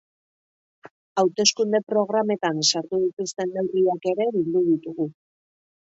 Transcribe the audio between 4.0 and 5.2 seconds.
ere bildu ditugu.